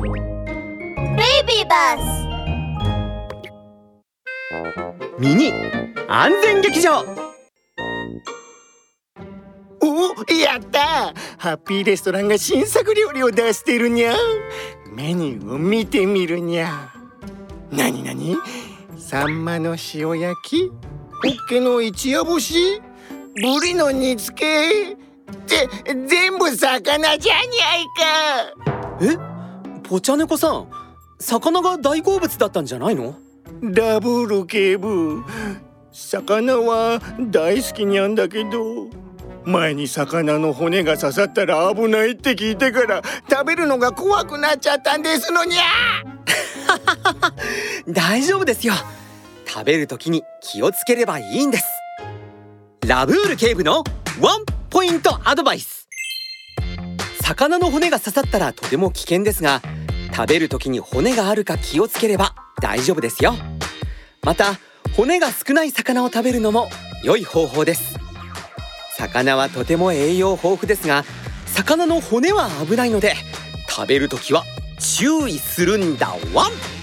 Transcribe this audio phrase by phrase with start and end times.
[0.00, 0.12] ベイ
[1.44, 2.02] ビーバス
[5.18, 5.52] ミニ
[6.06, 7.04] 安全劇場。
[9.80, 11.12] おやった。
[11.38, 14.14] ハッピーレストランが新作料理を出してるにゃ
[14.92, 16.92] メニューを見てみるにゃ。
[17.72, 18.36] なになに
[18.96, 20.68] サンマの塩焼き。
[20.68, 20.74] ホ
[21.24, 22.80] ッケの一夜干し。
[23.34, 24.92] ブリの煮付け。
[24.92, 24.96] っ
[25.46, 25.68] て
[26.06, 29.34] 全部魚じゃにゃいか。
[29.34, 29.37] え？
[29.88, 30.68] ポチャネコさん
[31.18, 33.16] 魚が大好物だったんじゃないの？
[33.62, 35.24] ダブル警部。
[35.90, 38.88] 魚は大好きにゃんだけど
[39.44, 45.62] 前に魚の骨が刺さったら危ないって聞いてから食べるのが怖くなっちゃったんですのにゃ
[47.88, 48.74] 大丈夫ですよ。
[49.46, 51.64] 食べる時に気をつければいいんです。
[52.86, 53.82] ラブール警部の
[54.20, 55.88] ワンポイントアドバイス。
[57.22, 59.60] 魚の骨が刺さったらとても危険ですが
[60.14, 63.34] 食べる時に骨があるか気をつければ大丈夫ですよ。
[64.22, 64.58] また
[64.96, 66.68] 骨が少ない魚を食べるのも
[67.04, 67.98] 良い方法です。
[68.96, 71.04] 魚はとても栄養豊富ですが
[71.46, 73.14] 魚の骨は危ないので
[73.68, 74.44] 食べる時は
[74.78, 76.08] 注意するんだ。
[76.34, 76.77] ワン！